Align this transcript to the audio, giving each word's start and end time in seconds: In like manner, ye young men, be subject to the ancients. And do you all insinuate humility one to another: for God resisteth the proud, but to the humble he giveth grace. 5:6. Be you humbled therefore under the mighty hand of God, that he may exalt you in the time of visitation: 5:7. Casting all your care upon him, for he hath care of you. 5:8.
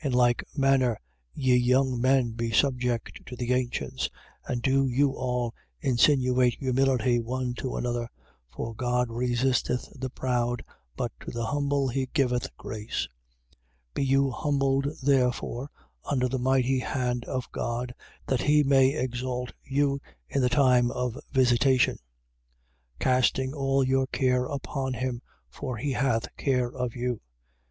In 0.00 0.12
like 0.12 0.44
manner, 0.54 0.98
ye 1.32 1.56
young 1.56 1.98
men, 2.02 2.32
be 2.32 2.50
subject 2.52 3.24
to 3.24 3.34
the 3.34 3.54
ancients. 3.54 4.10
And 4.46 4.60
do 4.60 4.86
you 4.86 5.12
all 5.12 5.54
insinuate 5.80 6.56
humility 6.58 7.18
one 7.18 7.54
to 7.54 7.76
another: 7.78 8.10
for 8.50 8.74
God 8.74 9.08
resisteth 9.08 9.88
the 9.98 10.10
proud, 10.10 10.62
but 10.98 11.12
to 11.20 11.30
the 11.30 11.46
humble 11.46 11.88
he 11.88 12.10
giveth 12.12 12.54
grace. 12.58 13.08
5:6. 13.94 13.94
Be 13.94 14.04
you 14.04 14.30
humbled 14.30 14.86
therefore 15.02 15.70
under 16.04 16.28
the 16.28 16.38
mighty 16.38 16.80
hand 16.80 17.24
of 17.24 17.50
God, 17.50 17.94
that 18.26 18.42
he 18.42 18.62
may 18.62 18.88
exalt 18.94 19.54
you 19.64 19.98
in 20.28 20.42
the 20.42 20.50
time 20.50 20.90
of 20.90 21.18
visitation: 21.32 21.94
5:7. 21.96 22.00
Casting 22.98 23.54
all 23.54 23.82
your 23.82 24.06
care 24.08 24.44
upon 24.44 24.92
him, 24.92 25.22
for 25.48 25.78
he 25.78 25.92
hath 25.92 26.28
care 26.36 26.70
of 26.70 26.94
you. 26.94 27.14
5:8. 27.14 27.20